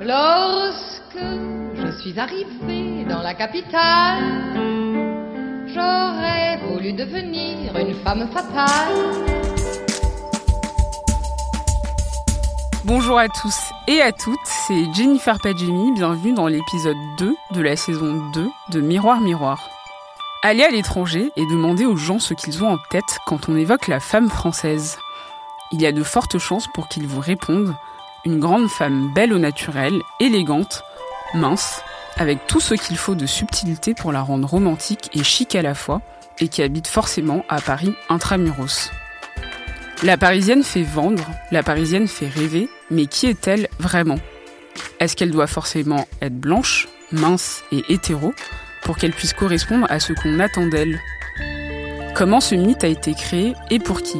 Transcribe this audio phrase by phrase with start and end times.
[0.00, 1.18] Lorsque
[1.74, 4.22] je suis arrivée dans la capitale,
[5.66, 8.92] j'aurais voulu devenir une femme fatale.
[12.84, 17.76] Bonjour à tous et à toutes, c'est Jennifer Padjemi, bienvenue dans l'épisode 2 de la
[17.76, 19.68] saison 2 de Miroir Miroir.
[20.42, 23.86] Allez à l'étranger et demandez aux gens ce qu'ils ont en tête quand on évoque
[23.86, 24.98] la femme française.
[25.70, 27.74] Il y a de fortes chances pour qu'ils vous répondent
[28.24, 30.82] une grande femme belle au naturel, élégante,
[31.34, 31.82] mince,
[32.16, 35.74] avec tout ce qu'il faut de subtilité pour la rendre romantique et chic à la
[35.74, 36.00] fois,
[36.38, 38.90] et qui habite forcément à Paris intramuros.
[40.02, 44.18] La parisienne fait vendre, la parisienne fait rêver, mais qui est-elle vraiment?
[44.98, 48.34] Est-ce qu'elle doit forcément être blanche, mince et hétéro
[48.82, 50.98] pour qu'elle puisse correspondre à ce qu'on attend d'elle?
[52.14, 54.18] Comment ce mythe a été créé et pour qui?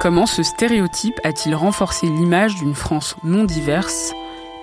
[0.00, 4.12] Comment ce stéréotype a-t-il renforcé l'image d'une France non diverse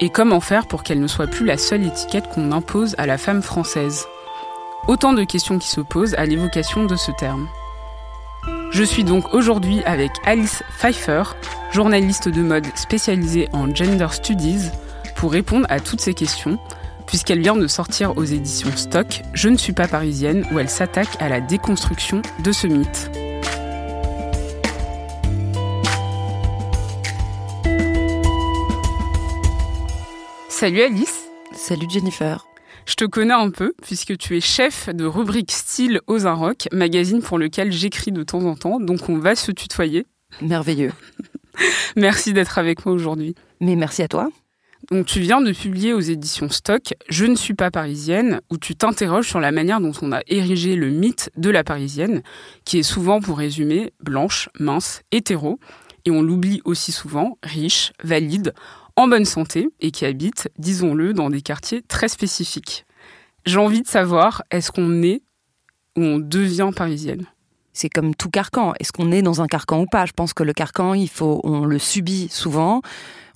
[0.01, 3.17] Et comment faire pour qu'elle ne soit plus la seule étiquette qu'on impose à la
[3.17, 4.05] femme française?
[4.87, 7.47] Autant de questions qui se posent à l'évocation de ce terme.
[8.71, 11.23] Je suis donc aujourd'hui avec Alice Pfeiffer,
[11.71, 14.69] journaliste de mode spécialisée en gender studies,
[15.15, 16.59] pour répondre à toutes ces questions,
[17.07, 21.19] puisqu'elle vient de sortir aux éditions Stock Je ne suis pas parisienne, où elle s'attaque
[21.19, 23.09] à la déconstruction de ce mythe.
[30.59, 31.29] Salut Alice.
[31.53, 32.45] Salut Jennifer.
[32.85, 37.21] Je te connais un peu puisque tu es chef de rubrique style aux Rock, magazine
[37.21, 40.05] pour lequel j'écris de temps en temps, donc on va se tutoyer.
[40.41, 40.91] Merveilleux.
[41.95, 43.35] merci d'être avec moi aujourd'hui.
[43.61, 44.27] Mais merci à toi.
[44.91, 48.75] Donc tu viens de publier aux éditions Stock Je ne suis pas parisienne, où tu
[48.75, 52.21] t'interroges sur la manière dont on a érigé le mythe de la parisienne,
[52.65, 55.57] qui est souvent, pour résumer, blanche, mince, hétéro,
[56.03, 58.53] et on l'oublie aussi souvent, riche, valide,
[58.99, 62.85] en bonne santé et qui habitent, disons-le, dans des quartiers très spécifiques.
[63.45, 65.21] J'ai envie de savoir, est-ce qu'on est
[65.95, 67.25] ou on devient parisienne?
[67.71, 68.73] C'est comme tout carcan.
[68.79, 70.05] Est-ce qu'on est dans un carcan ou pas?
[70.05, 72.81] Je pense que le carcan, il faut, on le subit souvent,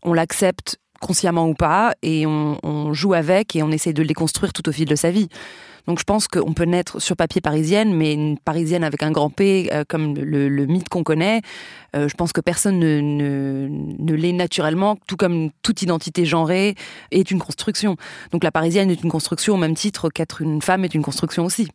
[0.03, 4.13] on l'accepte consciemment ou pas, et on, on, joue avec et on essaie de les
[4.13, 5.29] construire tout au fil de sa vie.
[5.87, 9.29] Donc je pense qu'on peut naître sur papier parisienne, mais une parisienne avec un grand
[9.29, 11.41] P, euh, comme le, mythe qu'on connaît,
[11.95, 13.01] euh, je pense que personne ne,
[13.69, 16.75] ne, l'est naturellement, tout comme toute identité genrée
[17.11, 17.97] est une construction.
[18.31, 21.43] Donc la parisienne est une construction au même titre qu'être une femme est une construction
[21.45, 21.67] aussi.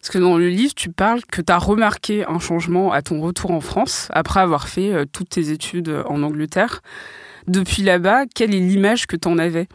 [0.00, 3.20] Parce que dans le livre, tu parles que tu as remarqué un changement à ton
[3.20, 6.82] retour en France, après avoir fait euh, toutes tes études en Angleterre.
[7.46, 9.68] Depuis là-bas, quelle est l'image que tu en avais?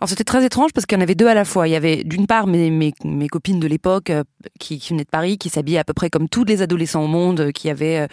[0.00, 1.68] Alors c'était très étrange parce qu'il y en avait deux à la fois.
[1.68, 4.24] Il y avait d'une part mes, mes, copines de l'époque euh,
[4.58, 7.40] qui, venaient de Paris, qui s'habillaient à peu près comme tous les adolescents au monde,
[7.40, 8.00] euh, qui avaient...
[8.00, 8.06] Euh,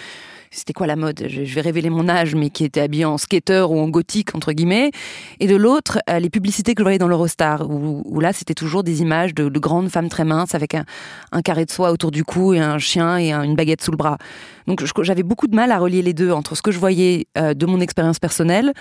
[0.51, 1.25] c'était quoi la mode?
[1.27, 4.51] Je, vais révéler mon âge, mais qui étaient habillés en skater ou en gothique, entre
[4.51, 4.89] guillemets.
[5.39, 9.03] Et de l'autre, les publicités que je voyais dans l'Eurostar, où, là c'était toujours des
[9.03, 10.85] images de, de, grandes femmes très minces avec un,
[11.43, 14.17] carré de soie autour du cou et un chien et une baguette sous le bras.
[14.65, 17.65] Donc j'avais beaucoup de mal à relier les deux entre ce que je voyais de
[17.67, 18.73] mon expérience personnelle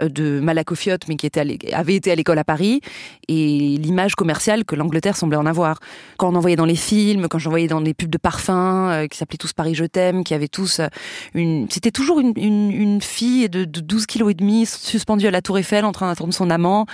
[0.00, 1.40] de Malacofiote, mais qui était
[1.72, 2.80] avait été à l'école à Paris,
[3.28, 5.78] et l'image commerciale que l'Angleterre semblait en avoir.
[6.18, 8.50] Quand on en voyait dans les films, quand j'en voyais dans les pubs de parfums,
[8.50, 10.86] euh, qui s'appelaient tous Paris Je t'aime, qui avaient tous euh,
[11.34, 11.66] une...
[11.70, 15.58] C'était toujours une, une, fille de, de 12 kilos et demi, suspendue à la tour
[15.58, 16.86] Eiffel, en train d'attendre son amant.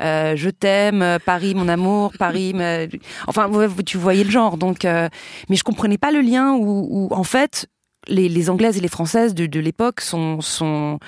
[0.00, 2.54] je t'aime, Paris mon amour, Paris...
[3.26, 3.50] Enfin,
[3.84, 4.56] tu voyais le genre.
[4.56, 7.66] Donc, mais je comprenais pas le lien où, en fait,
[8.08, 10.98] les, Anglaises et les Françaises de, l'époque sont, ont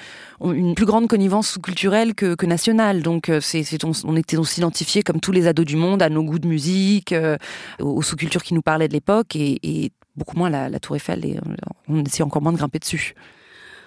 [0.52, 3.02] une plus grande connivence culturelle que, nationale.
[3.02, 3.40] Donc, euh,
[4.04, 7.36] on, identifiés comme tous les ados du monde à nos goûts de musique, euh,
[7.80, 11.24] aux, sous-cultures qui nous parlaient de l'époque, et, beaucoup moins la, la Tour Eiffel.
[11.26, 11.40] Et euh,
[11.88, 13.14] on essaie encore moins de grimper dessus.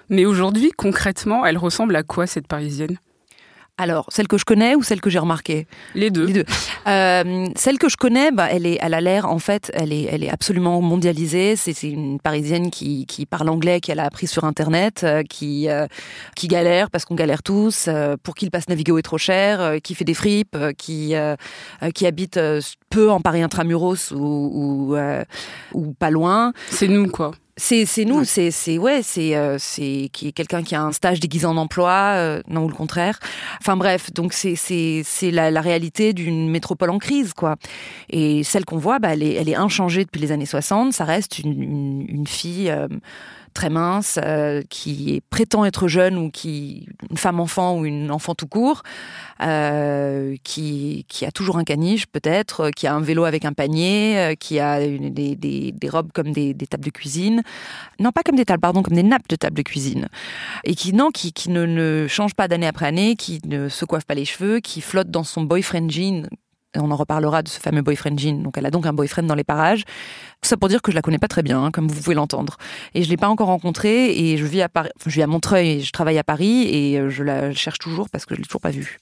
[0.09, 2.97] Mais aujourd'hui, concrètement, elle ressemble à quoi cette Parisienne?
[3.79, 5.65] Alors, celle que je connais ou celle que j'ai remarquée?
[5.95, 6.25] Les deux.
[6.25, 6.45] Les deux.
[6.85, 10.03] Euh, celle que je connais, bah, elle, est, elle a l'air, en fait, elle est,
[10.11, 11.55] elle est absolument mondialisée.
[11.55, 15.87] C'est une Parisienne qui, qui, parle anglais, qu'elle a appris sur Internet, euh, qui, euh,
[16.35, 17.87] qui galère parce qu'on galère tous,
[18.21, 21.13] pour qui le passe Navigo est trop cher, qui fait des fripes, qui,
[21.95, 22.37] qui habite
[22.89, 24.97] peu en Paris intramuros ou, ou,
[25.73, 26.51] ou pas loin.
[26.69, 30.63] C'est nous, quoi C'est c'est nous, c'est c'est ouais, c'est euh, c'est qui est quelqu'un
[30.63, 33.19] qui a un stage déguisé en emploi, euh, non ou le contraire.
[33.59, 37.57] Enfin bref, donc c'est c'est c'est la, la réalité d'une métropole en crise quoi.
[38.09, 40.94] Et celle qu'on voit, bah, elle est elle est inchangée depuis les années 60.
[40.94, 42.69] Ça reste une une, une fille.
[42.71, 42.88] euh,
[43.54, 48.36] très mince, euh, qui prétend être jeune ou qui une femme enfant ou une enfant
[48.36, 48.84] tout court,
[49.42, 54.18] euh, qui qui a toujours un caniche peut-être, qui a un vélo avec un panier,
[54.18, 57.44] euh, qui a des, des, robes comme des, des tables de cuisine,
[58.00, 60.07] non pas comme des tables, pardon, comme des nappes de table de cuisine,
[60.63, 64.06] et qui non, qui, qui ne change pas d'année après année, qui ne se coiffe
[64.06, 66.28] pas les cheveux, qui flotte dans son boyfriend jean.
[66.77, 68.44] On en reparlera de ce fameux boyfriend jean.
[68.44, 69.83] Donc elle a donc un boyfriend dans les parages.
[70.42, 72.16] Tout ça pour dire que je la connais pas très bien, hein, comme vous pouvez
[72.16, 72.57] l'entendre.
[72.94, 75.27] Et je l'ai pas encore rencontrée et je vis à Paris, enfin, je vis à
[75.27, 78.42] Montreuil et je travaille à Paris et euh, je la cherche toujours parce que je
[78.42, 79.00] l'ai toujours pas vue.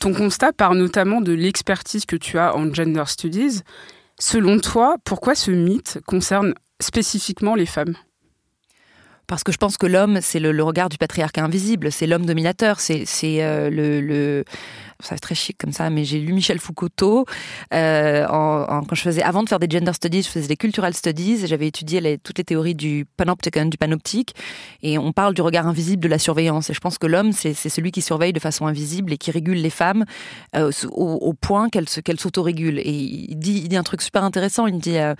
[0.00, 3.62] Ton constat part notamment de l'expertise que tu as en gender studies.
[4.18, 7.94] Selon toi, pourquoi ce mythe concerne spécifiquement les femmes?
[9.26, 12.78] Parce que je pense que l'homme, c'est le, regard du patriarcat invisible, c'est l'homme dominateur,
[12.78, 14.44] c'est c'est, euh, le, le
[15.00, 17.24] ça très chic comme ça, mais j'ai lu Michel Foucault tôt.
[17.74, 20.94] Euh, en, quand je faisais, avant de faire des gender studies, je faisais des cultural
[20.94, 21.44] studies.
[21.44, 24.34] et J'avais étudié toutes les théories du panopticon, du panoptique,
[24.82, 26.70] et on parle du regard invisible de la surveillance.
[26.70, 29.58] Et je pense que l'homme, c'est celui qui surveille de façon invisible et qui régule
[29.58, 30.04] les femmes
[30.54, 32.78] euh, au, point qu'elles qu'elles s'autorégulent.
[32.78, 34.66] Et il dit, il dit un truc super intéressant.
[34.66, 35.14] Il dit, euh,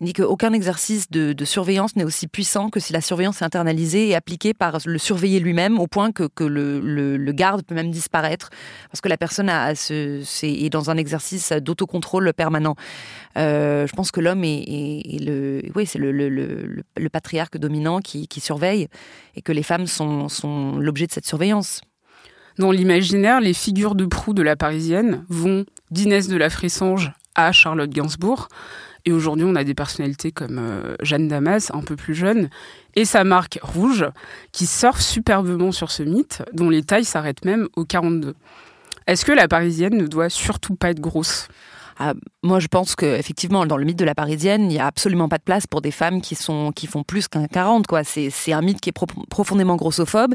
[0.00, 4.08] dit qu'aucun exercice de, de surveillance n'est aussi puissant que si la surveillance est internalisée
[4.08, 7.74] et appliquée par le surveillé lui-même, au point que, que le, le- le garde peut
[7.74, 8.50] même disparaître,
[8.90, 12.76] parce que la personne est dans un exercice d'autocontrôle permanent.
[13.36, 15.86] Euh, je pense que l'homme est, le, oui,
[17.58, 18.88] dominant qui, surveille,
[19.36, 21.82] et que les femmes sont, l'objet de cette surveillance.
[22.58, 27.52] Dans l'imaginaire, les figures de proue de la Parisienne vont d'Inès de la Fressange à
[27.52, 28.48] Charlotte Gainsbourg.
[29.04, 32.48] Et aujourd'hui, on a des personnalités comme euh, Jeanne Damas, un peu plus jeune,
[32.94, 34.06] et sa marque Rouge,
[34.52, 38.34] qui surfe superbement sur ce mythe, dont les tailles s'arrêtent même au 42.
[39.06, 41.48] Est-ce que la Parisienne ne doit surtout pas être grosse?
[42.04, 44.86] Ah, moi, je pense que effectivement, dans le mythe de la Parisienne, il n'y a
[44.86, 47.86] absolument pas de place pour des femmes qui sont qui font plus qu'un 40.
[47.86, 50.34] Quoi, c'est c'est un mythe qui est pro- profondément grossophobe.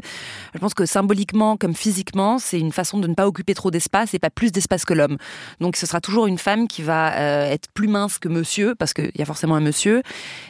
[0.54, 4.14] Je pense que symboliquement comme physiquement, c'est une façon de ne pas occuper trop d'espace
[4.14, 5.18] et pas plus d'espace que l'homme.
[5.60, 8.94] Donc, ce sera toujours une femme qui va euh, être plus mince que Monsieur, parce
[8.94, 10.02] qu'il y a forcément un Monsieur,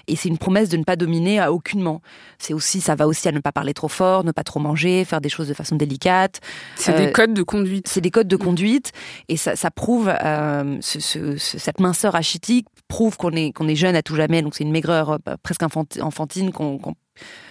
[0.06, 2.00] et c'est une promesse de ne pas dominer à aucunement.
[2.38, 5.04] C'est aussi, ça va aussi à ne pas parler trop fort, ne pas trop manger,
[5.04, 6.40] faire des choses de façon délicate.
[6.76, 7.88] C'est Euh, des codes de conduite.
[7.88, 8.92] C'est des codes de conduite
[9.28, 13.96] et ça, ça prouve euh, ce- ce- ce- cette minceur achitique prouve qu'on est jeune
[13.96, 14.43] à tout jamais.
[14.43, 16.50] Donc c'est une maigreur euh, presque enfanti- enfantine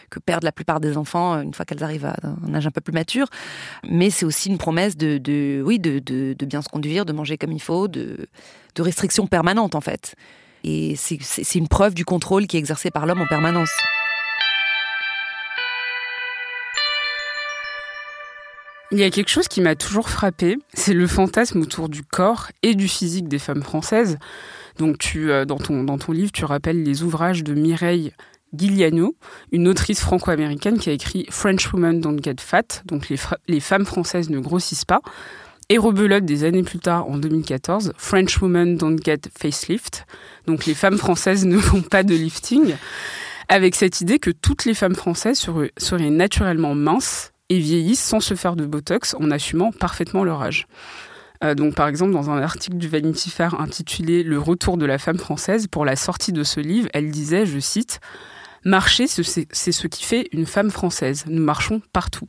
[0.09, 2.15] que perdent la plupart des enfants euh, une fois qu'elles arrivent à
[2.47, 3.27] un âge un peu plus mature.
[3.89, 5.99] Mais c'est aussi une promesse de, oui de,
[6.45, 8.27] bien se conduire, de manger comme il faut, de,
[8.75, 10.15] de restriction permanente en fait.
[10.63, 13.71] Et c'est une preuve du contrôle qui est exercé par l'homme en permanence.
[18.91, 22.47] Il y a quelque chose qui m'a toujours frappé, c'est le fantasme autour du corps
[22.63, 24.17] et du physique des femmes françaises.
[24.77, 28.13] Donc, tu, euh, dans, ton, dans ton livre, tu rappelles les ouvrages de Mireille
[28.53, 29.17] Guiliano,
[29.51, 33.17] une autrice franco-américaine qui a écrit French Women Don't Get Fat, donc les,
[33.49, 35.01] les femmes françaises ne grossissent pas,
[35.67, 40.05] et rebelote des années plus tard, en 2014, French Women Don't Get Facelift,
[40.45, 42.75] donc les femmes françaises ne font pas de lifting,
[43.49, 45.45] avec cette idée que toutes les femmes françaises
[45.77, 50.67] seraient naturellement minces et vieillissent sans se faire de botox en assumant parfaitement leur âge.
[51.43, 54.97] Euh, donc, par exemple, dans un article du Vanity Fair intitulé Le retour de la
[54.97, 57.99] femme française, pour la sortie de ce livre, elle disait, je cite,
[58.65, 61.23] Marcher, ce- c'est c'est ce qui fait une femme française.
[61.27, 62.27] Nous marchons partout.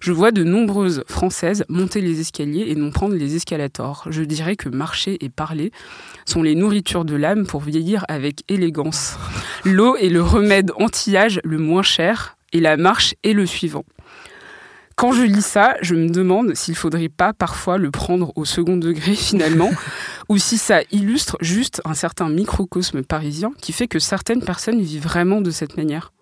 [0.00, 4.04] Je vois de nombreuses Françaises monter les escaliers et non prendre les escalators.
[4.08, 5.72] Je dirais que marcher et parler
[6.24, 9.18] sont les nourritures de l'âme pour vieillir avec élégance.
[9.64, 13.84] L'eau est le remède anti-âge le moins cher et la marche est le suivant.
[14.96, 18.76] Quand je lis ça, je me demande s'il faudrait pas parfois le prendre au second
[18.76, 19.70] degré finalement,
[20.28, 25.02] ou si ça illustre juste un certain microcosme parisien qui fait que certaines personnes vivent
[25.02, 26.12] vraiment de cette manière.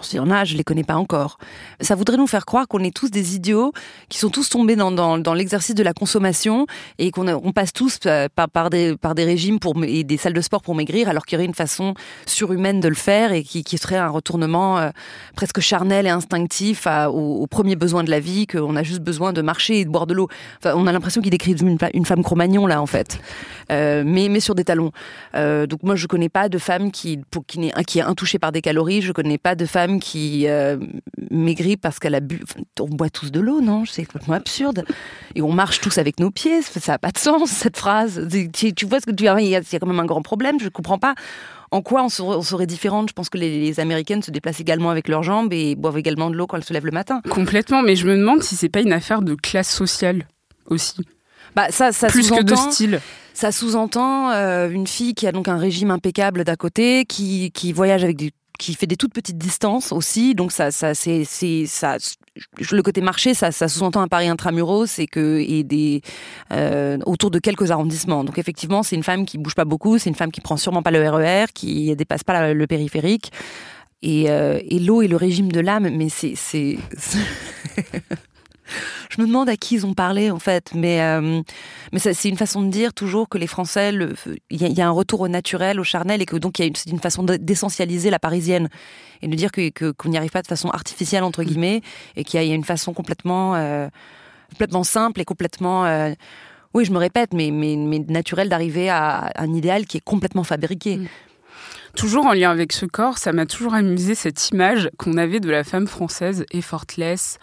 [0.00, 1.36] S'il y en a, je les connais pas encore.
[1.80, 3.72] Ça voudrait nous faire croire qu'on est tous des idiots,
[4.08, 6.66] qui sont tous tombés dans, dans, l'exercice de la consommation
[6.98, 10.32] et qu'on on passe tous euh, par, des, par des régimes pour, et des salles
[10.32, 11.92] de sport pour maigrir, alors qu'il y aurait une façon
[12.24, 14.90] surhumaine de le faire et qui, qui serait un retournement euh,
[15.36, 19.42] presque charnel et instinctif aux, premiers besoins de la vie, qu'on a juste besoin de
[19.42, 20.28] marcher et de boire de l'eau.
[20.58, 23.20] Enfin, on a l'impression qu'ils décrivent une, une femme Cro-Magnon là en fait,
[23.70, 24.90] Euh, mais, mais sur des talons.
[25.34, 28.62] Donc moi je connais pas de femme qui, qui, n'est, qui est intouchée par des
[28.62, 30.76] calories, je connais pas de femme femme qui euh,
[31.30, 32.40] maigrit parce qu'elle a bu.
[32.42, 33.84] Enfin, on boit tous de l'eau, non?
[33.84, 34.84] C'est complètement absurde.
[35.34, 36.62] Et on marche tous avec nos pieds.
[36.62, 38.28] Ça n'a pas de sens cette phrase.
[38.52, 40.06] Tu, tu vois ce que tu Il y, a, il y a quand même un
[40.06, 40.58] grand problème.
[40.60, 41.14] Je ne comprends pas.
[41.70, 44.60] En quoi on serait, on serait différente Je pense que les, les, Américaines se déplacent
[44.60, 47.22] également avec leurs jambes et boivent également de l'eau quand elles se lèvent le matin.
[47.30, 50.26] Complètement, mais je me demande si c'est pas une affaire de classe sociale
[50.66, 51.06] aussi.
[51.56, 53.00] Bah ça, ça Plus que de style.
[53.34, 57.72] Ça sous-entend euh, une fille qui a donc un régime impeccable d'à côté, qui, qui
[57.72, 58.30] voyage avec du
[58.62, 61.96] qui fait des toutes petites distances aussi, donc ça, ça, c'est, c'est, ça,
[62.70, 66.00] le côté marché, ça, sous-entend un Paris intramuros et que et des
[66.52, 68.22] euh, autour de quelques arrondissements.
[68.22, 70.84] Donc effectivement, c'est une femme qui bouge pas beaucoup, c'est une femme qui prend sûrement
[70.84, 73.32] pas le RER, qui dépasse pas le périphérique.
[74.00, 76.78] Et, euh, et l'eau et le régime de l'âme, mais c'est, c'est...
[79.10, 81.42] je me demande à qui ils ont parlé en fait, mais euh,
[81.92, 83.92] mais c'est une façon de dire toujours que les Français,
[84.50, 86.64] il y, y, a un retour au naturel, au charnel, et que donc il y
[86.68, 88.68] a une, façon d'essentialiser la parisienne
[89.20, 91.82] et de dire que qu'on n'y arrive pas de façon artificielle entre guillemets,
[92.16, 93.88] et qu'il y, y, a une façon complètement euh,
[94.50, 96.12] complètement simple et complètement euh,
[96.74, 100.44] oui, je me répète, mais mais, mais naturel d'arriver à un idéal qui est complètement
[100.44, 100.96] fabriqué.
[100.96, 101.08] Mm.
[101.96, 105.50] Toujours en lien avec ce corps, ça m'a toujours amusé cette image qu'on avait de
[105.50, 107.38] la femme française effortless,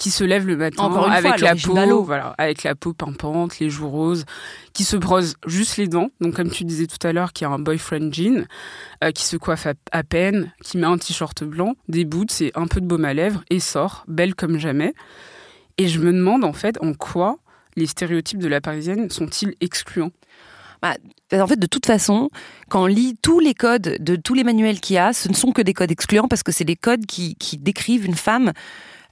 [0.00, 3.68] qui se lève le matin avec fois, la peau, voilà, avec la peau pimpante, les
[3.68, 4.24] joues roses,
[4.72, 7.50] qui se brosse juste les dents, donc comme tu disais tout à l'heure, qui a
[7.50, 8.46] un boyfriend jean,
[9.04, 12.50] euh, qui se coiffe à, à, peine, qui met un t-shirt blanc, des boots et
[12.54, 14.94] un peu de baume à lèvres et sort, belle comme jamais.
[15.76, 17.36] Et je me demande en fait en quoi
[17.76, 20.12] les stéréotypes de la parisienne sont-ils excluants?
[20.80, 20.94] Bah,
[21.30, 22.30] en fait, de toute façon,
[22.70, 25.34] quand on lit tous les codes de tous les manuels qu'il y a, ce ne
[25.34, 28.52] sont que des codes excluants parce que c'est des codes qui, qui décrivent une femme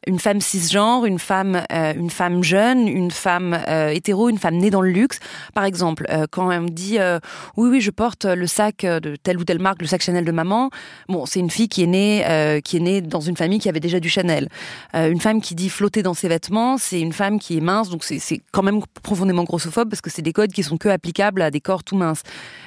[0.09, 4.57] une femme cisgenre, une femme, euh, une femme jeune, une femme euh, hétéro, une femme
[4.57, 5.21] née dans le luxe.
[5.53, 7.21] Par exemple, euh, quand on me dit euh,
[7.59, 10.33] oui oui je porte le sac de telle ou telle marque, le sac Chanel de
[10.33, 10.71] maman.
[11.09, 13.81] Bon, c'est une fille qui est née qui est née dans une famille qui avait
[13.81, 14.49] déjà du Chanel.
[14.95, 18.03] une femme qui dit flotter dans ses vêtements, c'est une femme qui est mince, donc
[18.03, 21.51] c'est quand même profondément grossophobe parce que c'est des codes qui sont que applicables à
[21.51, 22.23] des corps tout minces.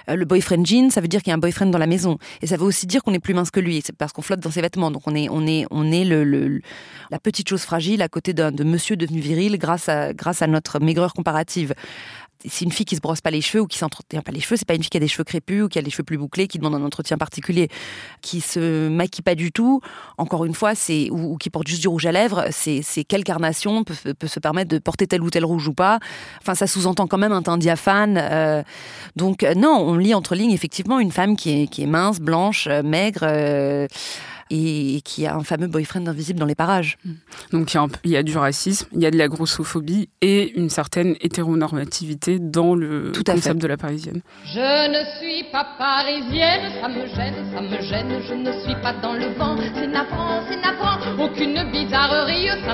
[0.07, 2.47] le boyfriend jean, ça veut dire qu'il y a un boyfriend dans la maison, et
[2.47, 4.51] ça veut aussi dire qu'on est plus mince que lui, c'est parce qu'on flotte dans
[4.51, 8.33] ses vêtements, donc on est on est on est la petite chose fragile à côté
[8.33, 11.73] d'un de monsieur devenu viril grâce à, grâce à notre maigreur comparative.
[12.43, 14.57] C'est une fille qui se brosse pas les cheveux ou qui s'entretient pas les cheveux,
[14.57, 16.17] c'est pas une fille qui a des cheveux crépus ou qui a les cheveux plus
[16.17, 17.69] bouclés, qui demande un entretien particulier,
[18.21, 19.81] qui se maquille pas du tout.
[20.17, 22.45] Encore une fois, c'est ou, qui porte juste du rouge à lèvres.
[22.51, 25.99] C'est quelle carnation peut, peut, se permettre de porter tel ou tel rouge ou pas.
[26.41, 28.17] Enfin, ça sous-entend quand même un teint diaphane.
[28.19, 28.63] Euh,
[29.15, 32.67] donc non, on lit entre lignes effectivement une femme qui est, qui est mince, blanche,
[32.83, 33.21] maigre.
[33.23, 33.87] Euh,
[34.51, 36.97] et, qui a un fameux boyfriend invisible dans les parages.
[37.51, 40.69] Donc il y, y, a du racisme, il y a de la grossophobie et une
[40.69, 43.53] certaine hétéronormativité dans le Tout concept fait.
[43.55, 44.21] de la parisienne.
[44.45, 48.93] Je ne suis pas parisienne, ça me gêne, ça me gêne, je ne suis pas
[49.01, 50.40] dans le vent, c'est navrant,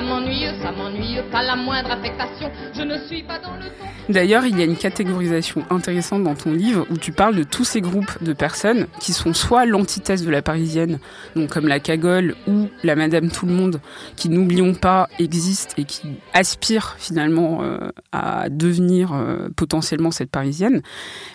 [0.08, 3.68] m'ennuie, ça m'ennuie, pas la moindre affectation, je ne suis pas dans le.
[4.08, 7.64] D'ailleurs, il y a une catégorisation intéressante dans ton livre où tu parles de tous
[7.64, 10.98] ces groupes de personnes qui sont soit l'antithèse de la parisienne,
[11.36, 13.82] donc comme la cagole ou la Madame Tout le Monde,
[14.16, 20.80] qui n'oublions pas existe et qui aspire finalement euh, à devenir euh, potentiellement cette parisienne,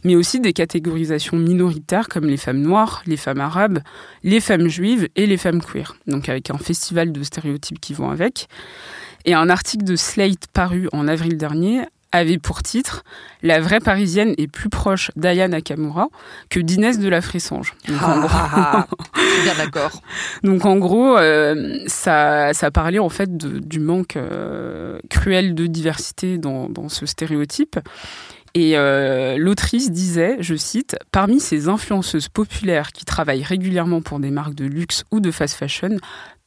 [0.04, 3.80] mais aussi des catégorisations minoritaires comme les femmes noires, les femmes arabes,
[4.24, 5.96] les femmes juives et les femmes queer.
[6.08, 8.48] Donc avec un festival de stéréotypes qui vont avec.
[9.26, 13.04] Et un article de Slate paru en avril dernier avait pour titre
[13.42, 16.08] La vraie parisienne est plus proche d'Aya Nakamura
[16.50, 17.74] que d'Inès de la Fressange.
[17.88, 18.30] Donc, ah, en gros...
[18.32, 18.88] ah, ah,
[19.44, 19.92] bien d'accord.
[20.44, 25.66] Donc en gros, euh, ça, ça parlait en fait de, du manque euh, cruel de
[25.66, 27.80] diversité dans, dans ce stéréotype.
[28.56, 34.30] Et euh, l'autrice disait, je cite, Parmi ces influenceuses populaires qui travaillent régulièrement pour des
[34.30, 35.98] marques de luxe ou de fast fashion,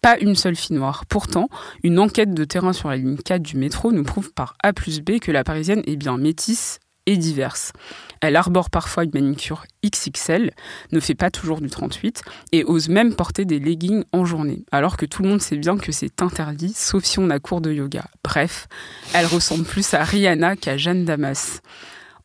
[0.02, 1.04] pas une seule fille noire.
[1.06, 1.48] Pourtant,
[1.82, 5.00] une enquête de terrain sur la ligne 4 du métro nous prouve par A plus
[5.00, 7.72] B que la parisienne est bien métisse et diverse.
[8.20, 10.52] Elle arbore parfois une manicure XXL,
[10.92, 12.22] ne fait pas toujours du 38
[12.52, 15.76] et ose même porter des leggings en journée, alors que tout le monde sait bien
[15.76, 18.06] que c'est interdit, sauf si on a cours de yoga.
[18.24, 18.66] Bref,
[19.14, 21.60] elle ressemble plus à Rihanna qu'à Jeanne Damas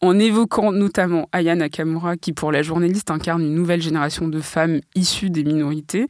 [0.01, 4.81] en évoquant notamment Aya Nakamura, qui pour la journaliste incarne une nouvelle génération de femmes
[4.95, 6.07] issues des minorités.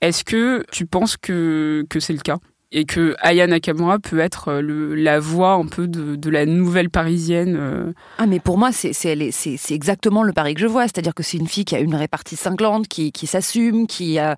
[0.00, 2.38] Est-ce que tu penses que, que c'est le cas?
[2.72, 6.88] Et que Aya Nakamura peut être le, la voix un peu de, de la nouvelle
[6.88, 7.92] parisienne euh...
[8.18, 11.36] Ah mais pour moi c'est c'est exactement le pari que je vois, c'est-à-dire que c'est
[11.36, 14.36] une fille qui a une répartie cinglante, qui, qui s'assume, qui a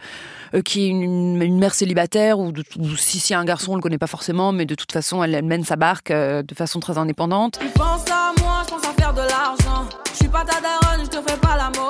[0.55, 3.77] euh, qui est une, une, mère célibataire ou, de, ou si c'est un garçon on
[3.77, 6.55] le connaît pas forcément, mais de toute façon elle, elle mène sa barque euh, de
[6.55, 7.61] façon très indépendante.
[7.75, 8.42] Pense à moi,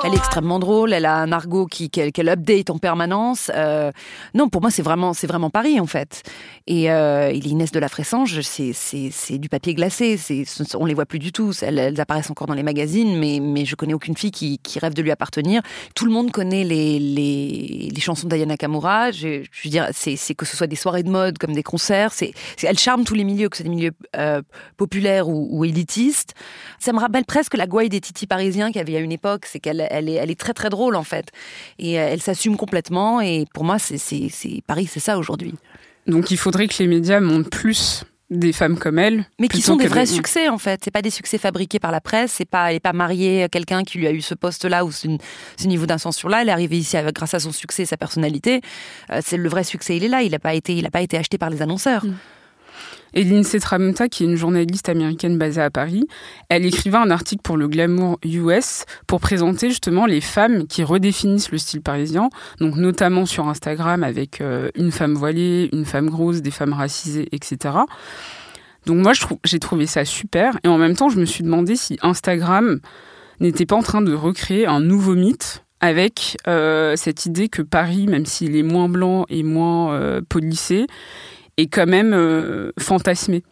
[0.03, 3.49] Elle est extrêmement drôle, elle a un argot qui qu'elle qu'elle update en permanence.
[3.55, 3.91] Euh,
[4.33, 6.23] non, pour moi, c'est vraiment, c'est vraiment Paris en fait.
[6.65, 10.17] Et, euh, et l'Inès de la Fressange, c'est, du papier glacé.
[10.75, 11.51] On les voit plus du tout.
[11.61, 15.01] Elles, apparaissent encore dans les magazines, mais, mais je connais aucune fille qui, rêve de
[15.01, 15.61] lui appartenir.
[15.93, 19.11] Tout le monde connaît les, les, les chansons d'Ayana Kamura.
[19.11, 22.13] Je, veux dire, c'est, que ce soit des soirées de mode comme des concerts.
[22.13, 24.41] C'est, elle charme tous les milieux, que ce soit des milieux euh,
[24.77, 26.33] populaires ou, ou élitistes.
[26.79, 29.45] Ça me rappelle presque la gouaille des titis parisiens qu'il y avait à une époque.
[29.45, 31.27] C'est qu'elle elle est, elle est très très drôle en fait.
[31.77, 33.19] Et euh, elle s'assume complètement.
[33.21, 35.55] Et pour moi, c'est Paris, c'est ça aujourd'hui.
[36.07, 39.25] Donc il faudrait que les médias montrent plus des femmes comme elle.
[39.39, 40.81] Mais qui sont des vrais succès en fait.
[40.83, 42.33] C'est pas des succès fabriqués par la presse.
[42.33, 44.91] C'est pas, elle est pas mariée à quelqu'un qui lui a eu ce poste-là ou
[44.91, 45.07] ce,
[45.57, 46.41] ce niveau d'ascension-là.
[46.41, 48.61] Elle est arrivée ici avec, grâce à son succès, et sa personnalité.
[49.11, 49.97] Euh, c'est le vrai succès.
[49.97, 50.23] Il est là.
[50.23, 52.05] Il n'a pas été, il a pas été acheté par les annonceurs.
[53.13, 53.59] Et Lindsay
[54.09, 56.07] qui est une journaliste américaine basée à Paris,
[56.49, 61.51] elle écrivait un article pour le Glamour US pour présenter justement les femmes qui redéfinissent
[61.51, 62.29] le style parisien,
[62.59, 67.29] donc notamment sur Instagram avec euh, une femme voilée, une femme grosse, des femmes racisées,
[67.31, 67.75] etc.
[68.85, 69.13] Donc moi,
[69.45, 70.57] j'ai trouvé ça super.
[70.63, 72.79] Et en même temps, je me suis demandé si Instagram
[73.39, 78.07] n'était pas en train de recréer un nouveau mythe avec euh, cette idée que Paris,
[78.07, 80.87] même s'il est moins blanc et moins euh, policé,
[81.57, 83.43] est quand même euh, fantasmé.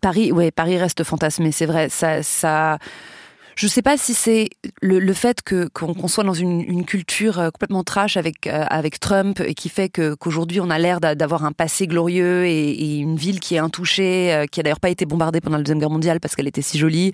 [0.00, 1.88] Paris, ouais, Paris reste fantasmé, c'est vrai.
[1.88, 2.78] Ça, ça,
[3.56, 4.50] je sais pas si c'est
[4.82, 8.46] le, le fait que qu'on qu'on soit dans une, une culture euh, complètement trash avec
[8.46, 12.46] euh, avec Trump et qui fait qu'aujourd'hui on a l'air d'a- d'avoir un passé glorieux
[12.46, 15.56] et, et une ville qui est intouchée, euh, qui a d'ailleurs pas été bombardée pendant
[15.56, 17.12] la deuxième guerre mondiale parce qu'elle était si jolie.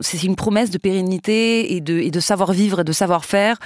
[0.00, 3.58] C'est une promesse de pérennité et de et de savoir vivre et de savoir faire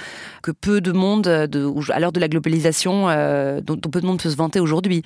[0.43, 4.01] que peu de monde, euh, de, à l'heure de la globalisation, euh, dont, dont peu
[4.01, 5.03] de monde peut se vanter aujourd'hui.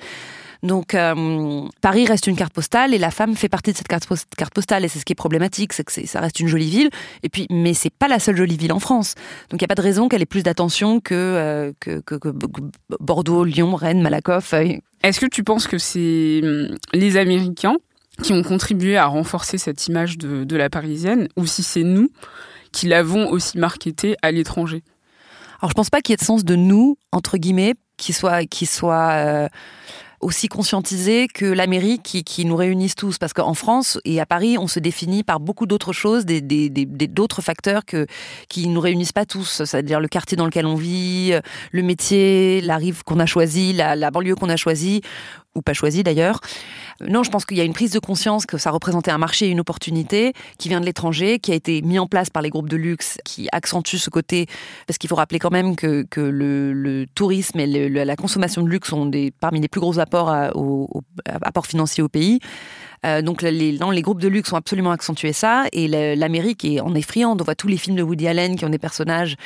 [0.62, 4.06] Donc euh, Paris reste une carte postale et la femme fait partie de cette carte,
[4.06, 6.70] post- carte postale et c'est ce qui est problématique, c'est que ça reste une jolie
[6.70, 6.90] ville.
[7.22, 9.14] Et puis, mais c'est pas la seule jolie ville en France.
[9.50, 12.14] Donc il n'y a pas de raison qu'elle ait plus d'attention que, euh, que, que-
[12.16, 12.28] que
[13.00, 14.54] Bordeaux, Lyon, Rennes, Malakoff.
[14.54, 17.76] euh, Est-ce que tu penses que c'est hum, les Américains
[18.22, 22.08] qui ont contribué à renforcer cette image de, de la parisienne ou si c'est nous
[22.72, 24.82] qui l'avons aussi marketée à l'étranger?
[25.60, 28.44] Alors je pense pas qu'il y ait de sens de nous entre guillemets qui soit
[28.44, 29.48] qui soit euh,
[30.20, 33.18] aussi conscientisé que l'Amérique qui, qui nous réunissent tous.
[33.18, 36.68] Parce qu'en France et à Paris on se définit par beaucoup d'autres choses des des-
[36.70, 38.06] des- des- d'autres facteurs que
[38.48, 39.62] qui nous réunissent pas tous.
[39.64, 41.32] C'est-à-dire le quartier dans lequel on vit
[41.72, 45.00] le métier la rive qu'on a choisi la, la banlieue qu'on a choisie
[45.56, 46.40] ou pas choisie d'ailleurs
[47.00, 49.48] non, je pense qu'il y a une prise de conscience que ça représentait un marché
[49.48, 52.70] une opportunité qui vient de l'étranger, qui a été mis en place par les groupes
[52.70, 54.46] de luxe, qui accentue ce côté,
[54.86, 58.88] parce qu'il faut rappeler quand même que, que le, tourisme et la consommation de luxe
[58.88, 60.52] sont des, parmi les plus gros apports à-
[61.42, 62.40] apports financiers au pays.
[63.04, 66.80] Euh, donc les, non, les groupes de luxe ont absolument accentué ça et l'Amérique est
[66.80, 66.92] en.
[67.16, 69.36] On voit tous les films de Woody Allen qui ont des personnages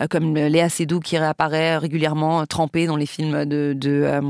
[0.00, 4.20] euh, comme Léa Seydoux qui réapparaît régulièrement trempée dans les films de, euh,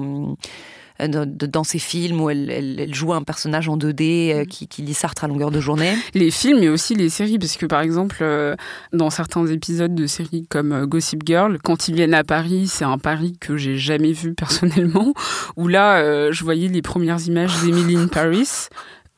[1.07, 4.83] dans ses films où elle, elle- elle joue un personnage en 2D euh, qui, qui
[4.83, 5.95] lit Sartre à longueur de journée.
[6.15, 8.57] Les films mais aussi les séries, parce que par exemple, euh,
[8.93, 12.85] dans certains épisodes de séries comme euh, Gossip Girl, quand ils viennent à Paris, c'est
[12.85, 15.15] un Paris que j'ai jamais vu personnellement,
[15.57, 18.49] où là, euh, je voyais les premières images d'Emily in Paris,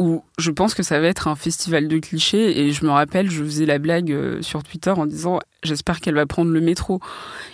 [0.00, 3.30] où je pense que ça va être un festival de clichés, et je me rappelle,
[3.30, 7.00] je faisais la blague euh, sur Twitter en disant j'espère qu'elle va prendre le métro.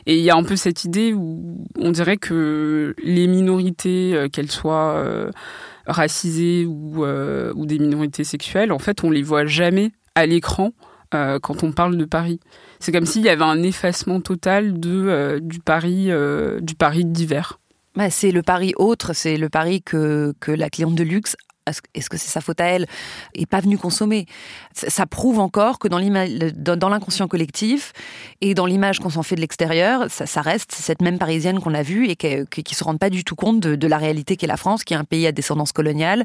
[0.06, 4.28] Et il y a un peu cette idée où on dirait que les minorités, euh,
[4.28, 5.28] qu'elles soient euh,
[5.88, 10.72] racisées ou, ou des minorités sexuelles, en fait, on les voit jamais à l'écran
[11.12, 12.40] quand on parle de Paris.
[12.78, 16.10] C'est comme s'il y avait un effacement total de, du Paris
[16.60, 17.58] du Paris d'hiver.
[17.94, 21.34] Bah, c'est le pari autre, c'est le pari que, que la cliente de luxe
[21.66, 22.86] est-ce que- c'est sa faute à elle
[23.34, 24.26] est pas venue consommer.
[24.72, 27.92] Ça, prouve encore que dans l'inconscient collectif
[28.40, 31.82] et dans l'image qu'on s'en fait de l'extérieur ça, reste cette même parisienne qu'on a
[31.82, 34.56] vue et que- qui se rend pas du tout compte de, la réalité qu'est la
[34.56, 36.24] France qui est un pays à descendance coloniale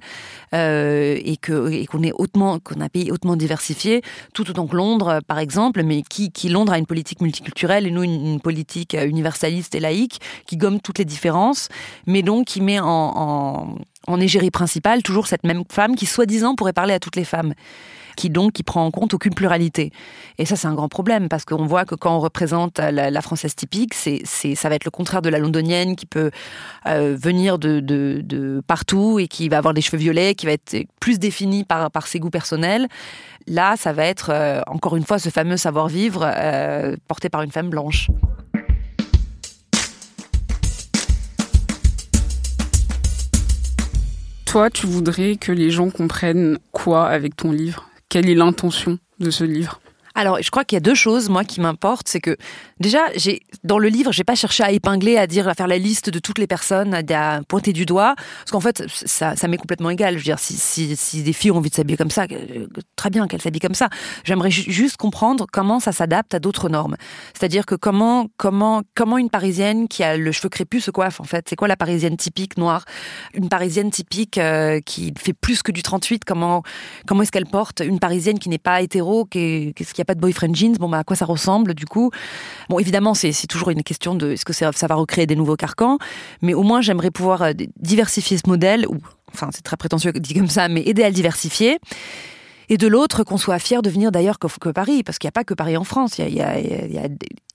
[0.53, 4.01] euh, et qu'on est hautement qu'on a un pays hautement diversifié
[4.33, 7.91] tout autant que Londres par exemple mais qui, qui Londres a une politique multiculturelle et
[7.91, 11.69] nous une, politique universaliste et laïque qui gomme toutes les différences
[12.07, 13.75] mais donc qui met en
[14.07, 17.53] en égérie principale toujours cette même femme qui soi-disant pourrait parler à toutes les femmes
[18.15, 19.91] qui donc qui prend en compte aucune pluralité.
[20.37, 23.55] Et ça c'est un grand problème parce qu'on voit que quand on représente la, française
[23.55, 26.31] typique c'est c'est ça va être le contraire de la londonienne qui peut
[26.87, 30.53] euh, venir de, de, de partout et qui va avoir des cheveux violets qui va
[30.53, 32.87] être plus définie par par ses goûts personnels.
[33.47, 37.41] Là ça va être euh, encore une fois ce fameux savoir vivre euh, porté par
[37.41, 38.07] une femme blanche
[44.51, 47.89] Toi, tu voudrais que les gens comprennent quoi avec ton livre?
[48.09, 49.80] Quelle est l'intention de ce livre?
[50.15, 52.07] Alors, je crois qu'il y a deux choses, moi, qui m'importent.
[52.07, 52.35] C'est que,
[52.79, 55.77] déjà, j'ai, dans le livre, j'ai pas cherché à épingler, à dire, à faire la
[55.77, 58.15] liste de toutes les personnes, à pointer du doigt.
[58.39, 60.15] Parce qu'en fait, ça, m'est complètement égal.
[60.15, 63.27] Je veux dire, si, des filles ont envie de s'habiller comme ça, euh, très bien
[63.27, 63.89] qu'elles s'habillent comme ça.
[64.23, 66.95] J'aimerais juste comprendre comment ça s'adapte à d'autres normes.
[67.33, 71.25] C'est-à-dire que comment, comment, comment une parisienne qui a le cheveu crépus se coiffe, en
[71.25, 71.47] fait?
[71.49, 72.85] C'est quoi la parisienne typique noire?
[73.33, 76.63] Une parisienne typique euh, qui fait plus que du 38, comment,
[77.07, 77.81] comment est-ce qu'elle porte?
[77.81, 80.99] Une parisienne qui n'est pas hétéro, qu'est-ce n'y a pas de boyfriend jeans, bon bah
[80.99, 82.11] à quoi ça ressemble du coup?
[82.69, 85.97] Bon évidemment c'est toujours une question de est-ce que ça, va recréer des nouveaux carcans,
[86.41, 88.97] mais au moins j'aimerais pouvoir euh, diversifier ce modèle, ou
[89.33, 91.79] enfin c'est très prétentieux dit comme ça, mais aider à le diversifier
[92.71, 95.33] et de l'autre qu'on soit fier de venir d'ailleurs que, Paris, parce qu'il n'y a
[95.33, 96.55] pas que Paris en France, il y a,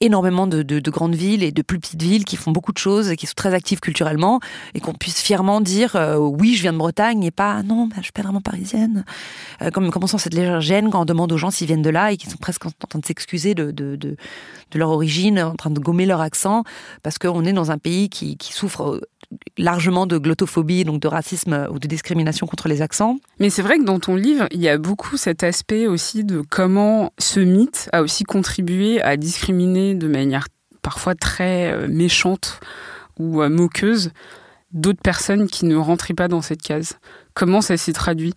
[0.03, 2.77] énormément de, de, de, grandes villes et de plus petites villes qui font beaucoup de
[2.77, 4.41] choses et qui sont très actives culturellement,
[4.75, 7.95] et qu'on puisse fièrement dire euh, oui, je viens de Bretagne et pas non, bah,
[7.97, 9.07] je suis pas vraiment parisienne.
[9.63, 12.13] Euh, comme commençons cette légère gêne quand on demande aux gens s'ils viennent de là
[12.13, 14.17] et qu'ils sont presque en, train de s'excuser de,
[14.73, 16.65] de, leur origine, en train de gommer leur accent,
[17.03, 19.01] parce qu'on est dans un pays qui, souffre
[19.59, 23.19] largement de glottophobie, donc de racisme ou de discrimination contre les accents.
[23.41, 26.43] Mais c'est vrai que dans ton livre, il y a beaucoup cet aspect aussi de
[26.49, 30.47] comment ce mythe a aussi contribué à discriminer de manière
[30.83, 32.61] parfois très euh, méchante
[33.19, 34.13] ou euh, moqueuse
[34.73, 36.99] d'autres personnes qui ne rentraient pas dans cette case.
[37.35, 38.35] Comment ça s'est traduit?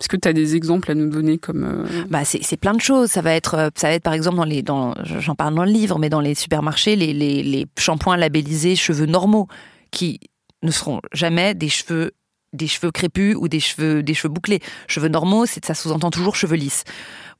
[0.00, 2.80] Est-ce que tu as des exemples à nous donner comme euh, bah c'est plein de
[2.80, 3.10] choses.
[3.10, 5.70] Ça va être ça va être par exemple dans les dans j'en parle dans le
[5.70, 9.46] livre, mais dans les supermarchés les, les, les shampoings labellisés cheveux normaux
[9.90, 10.18] qui
[10.62, 12.12] ne seront jamais des cheveux
[12.54, 14.60] des cheveux crépus ou des cheveux des cheveux bouclés.
[14.88, 16.84] Cheveux normaux, c'est ça sous-entend toujours cheveux lisses.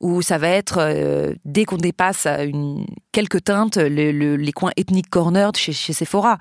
[0.01, 5.51] Ou ça va être euh, dès qu'on dépasse une quelques teintes les coins ethniques corner
[5.57, 6.38] chez, chez Sephora.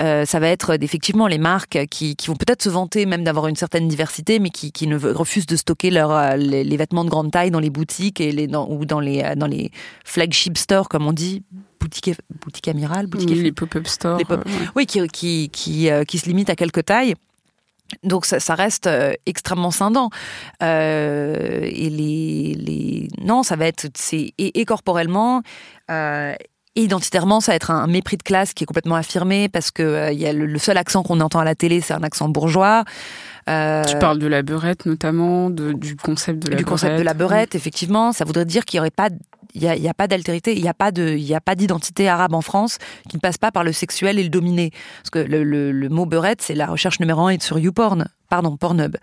[0.00, 3.46] Euh, ça va être effectivement les marques qui, qui vont peut-être se vanter même d'avoir
[3.46, 7.10] une certaine diversité, mais qui, qui ne refusent de stocker leur, euh, les, vêtements de
[7.10, 9.70] grande taille dans les boutiques et les, dans, ou dans les, dans les
[10.04, 11.42] flagship stores, comme on dit,
[11.80, 14.20] boutique, boutique amirale, boutique oui, les pop-up stores.
[14.74, 17.14] Oui, qui, qui, qui, qui, se limitent à quelques tailles.
[18.02, 20.10] Donc ça, ça reste euh, extrêmement scindant.
[20.62, 25.42] Euh, et les, les, non, ça va être c'est et, et corporellement.
[25.90, 26.34] Euh,
[26.76, 29.82] et identitairement, ça va être un mépris de classe qui est complètement affirmé parce que
[29.82, 32.28] euh, y a le, le, seul accent qu'on entend à la télé, c'est un accent
[32.28, 32.84] bourgeois.
[33.48, 36.68] Euh, tu parles de la beurette notamment, de, du concept de la du beurette.
[36.68, 38.12] concept de la beurette, effectivement.
[38.12, 39.08] Ça voudrait dire qu'il n'y aurait pas
[39.54, 41.54] il n'y a, y a, pas d'altérité, il n'y a pas de, il a pas
[41.54, 42.76] d'identité arabe en France
[43.08, 44.70] qui ne passe pas par le sexuel et le dominé.
[44.98, 48.58] Parce que le, le, le mot beurette, c'est la recherche numéro un sur YouPorn, pardon,
[48.58, 48.96] Pornhub.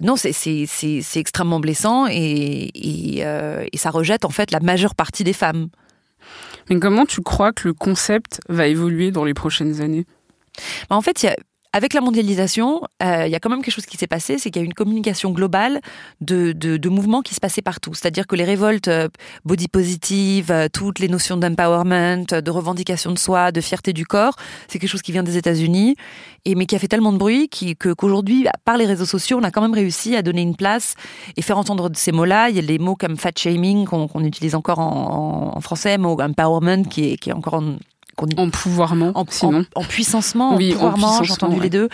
[0.00, 4.94] Non, c'est c'est extrêmement blessant et, et, euh, et ça rejette en fait la majeure
[4.94, 5.68] partie des femmes.
[6.68, 10.06] Mais comment tu crois que le concept va évoluer dans les prochaines années?
[10.88, 11.36] Bah, En fait, il y a
[11.76, 14.50] avec la mondialisation, euh, il y a quand même quelque chose qui s'est passé, c'est
[14.50, 15.82] qu'il y a une communication globale
[16.22, 17.92] de, de, mouvements qui se passaient partout.
[17.92, 19.08] C'est-à-dire que les révoltes euh,
[19.44, 24.36] body positive, euh, toutes les notions d'empowerment, de revendication de soi, de fierté du corps,
[24.68, 25.96] c'est quelque chose qui vient des États-Unis,
[26.46, 29.50] et mais qui a fait tellement de bruit qu'aujourd'hui, par les réseaux sociaux, on a
[29.50, 30.94] quand même réussi à donner une place
[31.36, 32.48] et faire entendre ces mots-là.
[32.48, 35.60] Il y a des mots comme fat shaming qu'on qu utilise encore en, en, en
[35.60, 37.76] français, mot empowerment qui est, qui est encore en
[38.16, 39.64] en pouvoirment, en, sinon.
[39.74, 41.64] En, en puissancement, oui, en pouvoirment, j'ai entendu ouais.
[41.64, 41.88] les deux.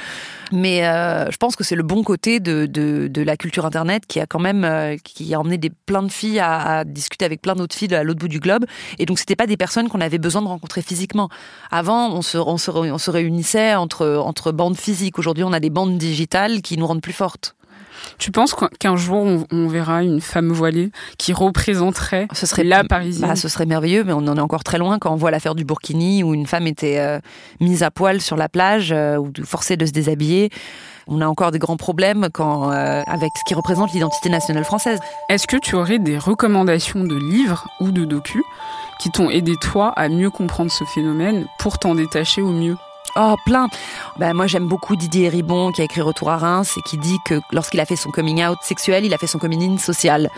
[0.52, 4.04] Mais euh, je pense que c'est le bon côté de, de, de, la culture Internet
[4.06, 7.24] qui a quand même euh, qui a emmené des, plein de filles à, à discuter
[7.24, 8.66] avec plein d'autres filles à l'autre bout du globe.
[8.98, 11.30] Et donc, c'était pas des personnes qu'on avait besoin de rencontrer physiquement.
[11.70, 15.18] Avant, on se, on se, on se réunissait entre, entre bandes physiques.
[15.18, 17.56] Aujourd'hui, on a des bandes digitales qui nous rendent plus fortes.
[18.18, 22.84] Tu penses qu'un jour on, on, verra une femme voilée qui représenterait ce serait, la
[22.84, 25.30] parisienne bah, Ce serait merveilleux, mais on en est encore très loin quand on voit
[25.30, 27.20] l'affaire du Burkini où une femme était euh,
[27.60, 30.50] mise à poil sur la plage euh, ou forcée de se déshabiller.
[31.06, 35.00] On a encore des grands problèmes quand, euh, avec ce qui représente l'identité nationale française.
[35.28, 38.42] Est-ce que tu aurais des recommandations de livres ou de docus
[39.00, 42.76] qui t'ont aidé toi à mieux comprendre ce phénomène pour t'en détacher au mieux?
[43.16, 43.68] Oh, plein.
[44.18, 47.18] Ben, moi, j'aime beaucoup Didier Ribon, qui a écrit Retour à Reims, et qui dit
[47.26, 50.30] que lorsqu'il a fait son coming out sexuel, il a fait son coming in social.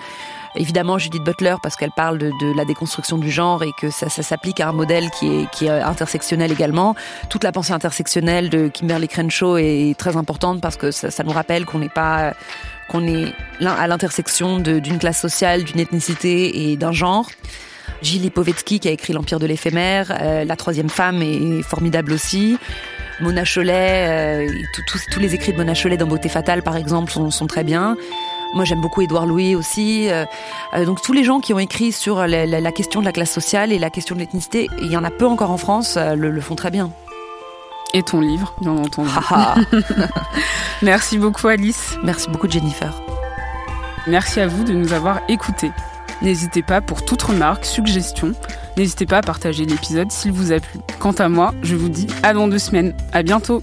[0.56, 4.60] Évidemment, Judith Butler, parce qu'elle parle de, la déconstruction du genre et que ça, s'applique
[4.60, 6.94] à un modèle qui est, qui est intersectionnel également.
[7.28, 11.32] Toute la pensée intersectionnelle de Kimberly Crenshaw est très importante parce que ça, ça nous
[11.32, 12.34] rappelle qu'on n'est pas
[12.88, 17.28] qu'on est à l'intersection d'une classe sociale, d'une ethnicité et d'un genre.
[18.02, 22.58] Gilles Lipovetsky qui a écrit L'Empire de l'éphémère, euh, La troisième femme est formidable aussi.
[23.20, 24.52] Mona Cholet, euh,
[25.10, 27.96] tous les écrits de Mona Cholet dans Beauté fatale par exemple sont, sont très bien.
[28.54, 30.08] Moi j'aime beaucoup Édouard Louis aussi.
[30.10, 30.24] Euh,
[30.84, 33.32] donc tous les gens qui ont écrit sur la, la, la, question de la classe
[33.32, 36.30] sociale et la question de l'ethnicité, il y en a peu encore en France, le,
[36.30, 36.90] le font très bien.
[37.94, 39.10] Et ton livre, bien entendu.
[40.82, 41.96] Merci beaucoup Alice.
[42.02, 42.92] Merci beaucoup Jennifer.
[44.06, 45.70] Merci à vous de nous avoir écoutés.
[46.22, 48.32] N'hésitez pas pour toute remarque, suggestion.
[48.76, 50.80] N'hésitez pas à partager l'épisode s'il vous a plu.
[50.98, 52.94] Quant à moi, je vous dis à dans deux semaines.
[53.12, 53.62] À bientôt!